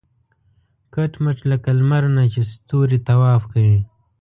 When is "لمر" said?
1.77-2.03